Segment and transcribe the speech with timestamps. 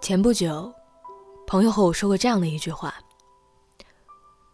[0.00, 0.72] 前不久，
[1.46, 2.94] 朋友和我说过这样的一句话。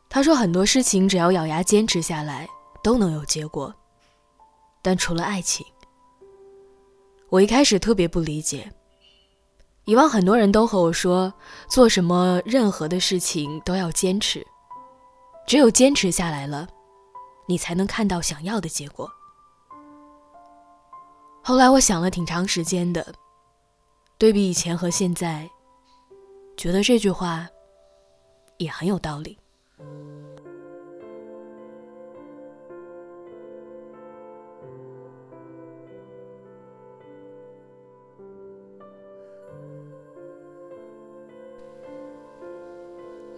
[0.09, 2.49] 他说：“很多事情只要咬牙坚持下来，
[2.83, 3.75] 都能有结果，
[4.81, 5.67] 但除了爱情。”
[7.29, 8.73] 我一开始特别不理解。
[9.85, 11.33] 以往很多人都和我说，
[11.69, 14.47] 做什么任何的事情都要坚持，
[15.47, 16.69] 只有坚持下来了，
[17.47, 19.11] 你才能看到想要的结果。
[21.43, 23.15] 后来我想了挺长时间的，
[24.23, 25.51] 对比以前和现在，
[26.57, 27.45] 觉得这句话
[28.59, 29.37] 也很有道理。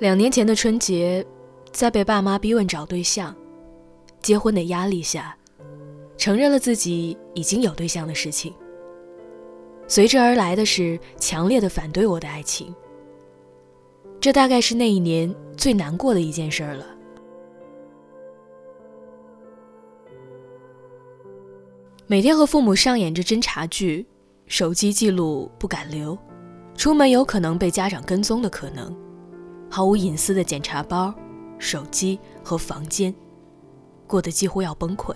[0.01, 1.25] 两年前的春节，
[1.73, 3.35] 在被爸妈逼问找对象、
[4.21, 5.35] 结婚的压力下，
[6.19, 8.55] 承认了自己已经有对象的事情。
[9.87, 12.75] 随之而来的是强烈的反对我的爱情。
[14.21, 16.87] 这大概是那一年最难过的一件事了。
[22.07, 24.07] 每天和父母上演着侦查剧，
[24.47, 26.17] 手机记录不敢留，
[26.75, 28.95] 出门有可能被家长跟踪的可能。
[29.71, 31.13] 毫无隐私的检查包、
[31.59, 33.13] 手机和房间，
[34.07, 35.15] 过得几乎要崩溃。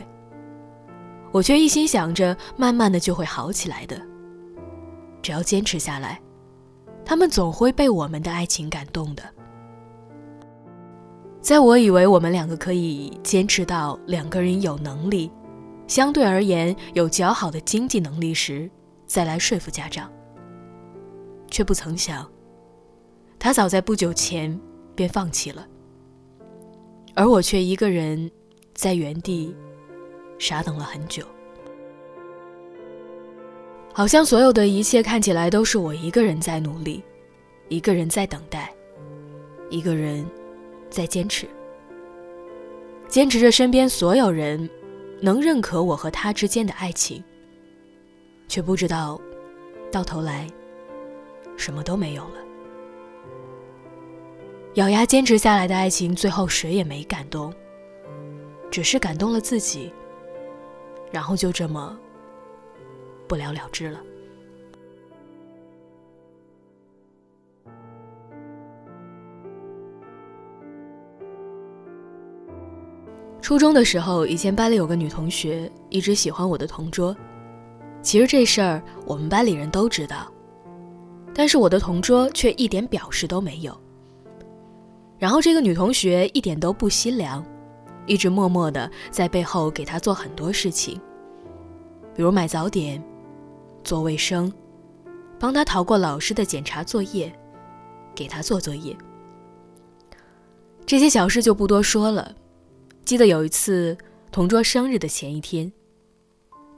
[1.31, 4.01] 我却一心想着，慢慢的就会好起来的。
[5.23, 6.21] 只要坚持下来，
[7.05, 9.23] 他们总会被我们的爱情感动的。
[11.41, 15.31] 在我以为我们两个可以坚持到两个人有能力，
[15.87, 18.71] 相对而言有较好的经济能力时，
[19.07, 20.11] 再来说服家长，
[21.51, 22.29] 却不曾想。
[23.39, 24.61] 他早在不久前
[24.95, 25.67] 便放弃了，
[27.15, 28.31] 而我却一个人
[28.75, 29.57] 在原地
[30.39, 31.25] 傻等了很久。
[33.99, 37.03] 好像所有的一切看起来都是我一个人在努力，
[37.67, 38.73] 一个人在等待，
[39.71, 40.25] 一个人
[40.89, 41.49] 在坚持，
[43.09, 44.71] 坚持着身边所有人
[45.21, 47.21] 能认可我和他之间的爱情，
[48.47, 49.21] 却不知道
[49.91, 50.47] 到头来
[51.57, 52.37] 什么都没有了。
[54.75, 57.53] 咬牙坚持下来的爱情，最后谁也没感动，
[58.71, 59.93] 只是感动了自己，
[61.11, 61.99] 然后就这么
[63.29, 64.01] 不了了之了。
[73.41, 77.17] 初中的时候，以前班里有个女同学一直喜欢我的同桌，
[78.03, 80.31] 其实这事儿我们班里人都知道，
[81.33, 83.75] 但是我的同桌却一点表示都没有。
[85.19, 87.43] 然后这个女同学一点都不心凉，
[88.05, 91.01] 一直默默的在背后给他做很多事情，
[92.15, 93.03] 比如买早点、
[93.85, 94.53] 做卫生、
[95.39, 97.33] 帮他逃过老师的检查作业、
[98.15, 98.97] 给他做作业。
[100.87, 102.35] 这些小事就不多说了。
[103.05, 103.97] 记得有一次
[104.31, 105.73] 同桌生日的前一天，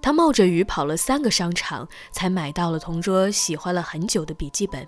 [0.00, 4.86] 他冒着雨跑了三个商场，才买到了同桌喜欢了很久的笔记本。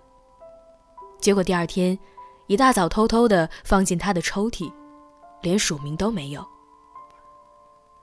[1.21, 1.99] 结果第二天。
[2.49, 4.71] 一大早偷偷的放进他的抽屉，
[5.41, 6.45] 连署名都没有。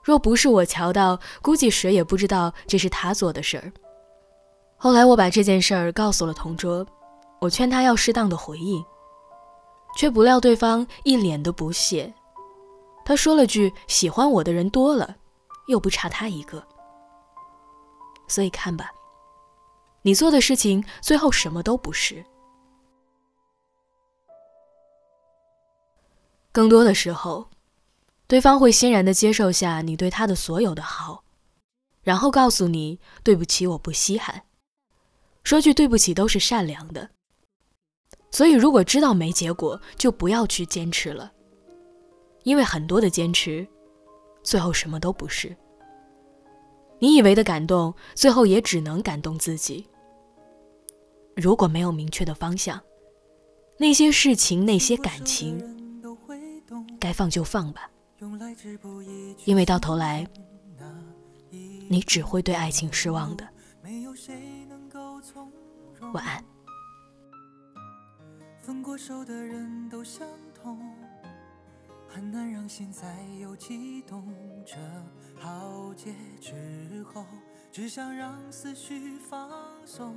[0.01, 3.71] 若不是我瞧到，估计谁也不知道这是他做的事儿。
[4.81, 6.87] 后来我把这件事儿告诉了同桌，
[7.41, 8.81] 我劝他要适当的回应，
[9.97, 12.13] 却不料对方一脸的不屑。
[13.03, 15.17] 他说了句：“喜欢我的人多了，
[15.67, 16.65] 又不差他一个。”
[18.29, 18.89] 所以看吧，
[20.03, 22.23] 你做的事情最后什么都不是。
[26.53, 27.49] 更多的时候，
[28.27, 31.25] 对方会欣然的接受下你对他的所有的好，
[32.01, 34.43] 然后告诉你对不起，我不稀罕。
[35.49, 37.09] 说句对不起都是善良的。
[38.29, 41.31] 所以，如果知道没结果，就不要去坚持了，
[42.43, 43.67] 因为很多的坚持，
[44.43, 45.57] 最后什么都不是。
[46.99, 49.87] 你以为的感动，最后也只能感动自己。
[51.35, 52.79] 如果没有明确的方向，
[53.79, 55.57] 那些事情，那些感情。
[56.99, 57.89] 该放就放吧，
[59.45, 60.27] 因为到头来，
[61.89, 63.43] 你只会对爱情失望的。
[66.13, 66.43] 晚安。
[68.59, 70.79] 分过手的人都相同，
[72.07, 74.33] 很难让心再有悸动。
[74.65, 74.77] 这
[75.39, 77.25] 浩劫之后，
[77.71, 79.49] 只想让思绪放
[79.85, 80.13] 松。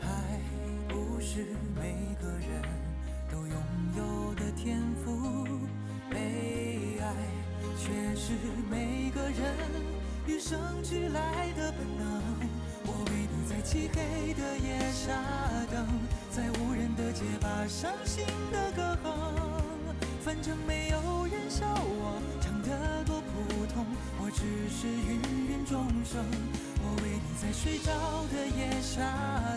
[0.00, 0.40] 爱
[0.88, 2.84] 不是每个人。
[3.30, 3.56] 都拥
[3.96, 5.44] 有的天赋，
[6.08, 7.12] 被爱
[7.76, 8.32] 却是
[8.70, 9.56] 每个人
[10.26, 12.53] 与生俱来的本能。
[13.64, 15.10] 漆黑的夜下
[15.72, 15.86] 等，
[16.30, 18.22] 在无人的街把伤心
[18.52, 19.10] 的歌哼。
[20.20, 23.86] 反正没有人笑我唱得多普通，
[24.20, 25.18] 我只是芸
[25.48, 26.22] 芸众生。
[26.82, 27.90] 我为你在睡着
[28.30, 29.00] 的夜下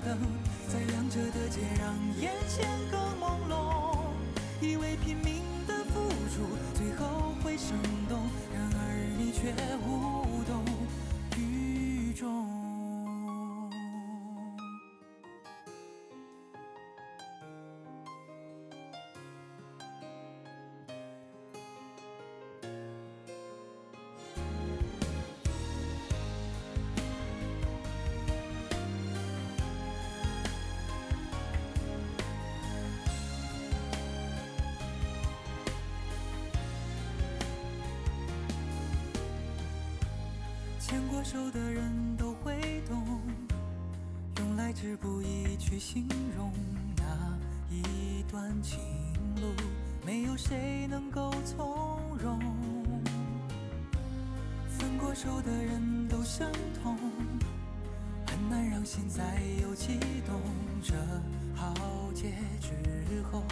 [0.05, 0.17] 等，
[0.69, 4.07] 在亮着的街让眼前更朦胧。
[4.61, 7.77] 以为拼命的付出最后会生
[8.07, 8.17] 动，
[8.53, 9.53] 然而你却
[9.85, 10.26] 无
[40.97, 43.21] 牵过手的人都会懂，
[44.39, 46.51] 用来之不易去形容
[46.97, 47.37] 那
[47.69, 48.79] 一段情
[49.35, 49.53] 路，
[50.03, 52.39] 没有谁能够从容。
[54.67, 56.51] 分过手的人都相
[56.81, 56.97] 同，
[58.25, 59.21] 很难让心再
[59.61, 60.41] 有悸动。
[60.81, 60.95] 这
[61.55, 61.75] 浩
[62.15, 63.43] 劫之后，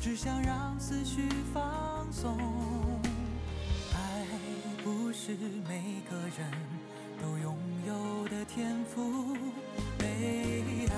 [0.00, 2.38] 只想让思绪放松。
[3.92, 4.26] 爱
[4.82, 5.36] 不是
[5.68, 6.83] 每个人。
[7.24, 7.56] 都拥
[7.86, 9.34] 有的天赋，
[9.96, 10.04] 被
[10.90, 10.94] 爱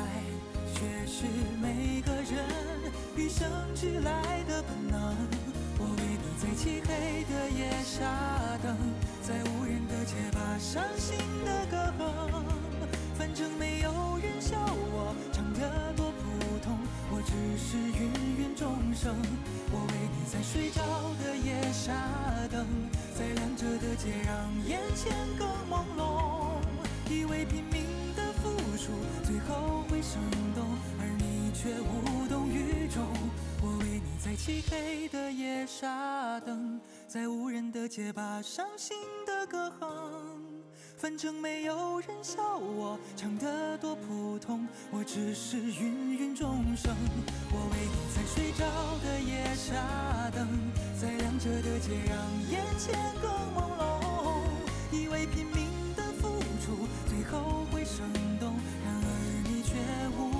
[0.75, 1.25] 却是
[1.63, 5.17] 每个人与生俱来的本能。
[5.79, 8.11] 我为你在漆黑的夜下
[8.61, 8.77] 等，
[9.23, 12.45] 在无人的街把伤心的歌哼。
[13.17, 16.77] 反正没有人笑我唱得多普通，
[17.13, 18.11] 我只是芸
[18.43, 19.15] 芸众生。
[19.71, 20.83] 我为你在睡着
[21.23, 21.95] 的夜下
[22.51, 22.67] 等，
[23.15, 24.35] 在亮着的街让
[24.67, 25.46] 眼前更。
[27.49, 27.85] 拼命
[28.15, 28.93] 的付出
[29.25, 30.21] 最后会生
[30.55, 30.65] 动，
[30.99, 33.03] 而你却无动于衷。
[33.63, 38.97] 我为你在漆黑的夜下等，在无人的街把伤心
[39.27, 39.89] 的歌哼。
[40.99, 46.95] 反正没有人笑我唱得多普通，我只是芸芸众生。
[47.51, 48.65] 我为你在睡着
[49.05, 50.49] 的夜下等，
[50.99, 52.17] 在亮着的街让
[52.51, 54.41] 眼前更朦胧。
[54.91, 55.86] 以为拼命。
[57.31, 58.07] 后会生
[58.39, 59.75] 动，然而你却
[60.17, 60.36] 无。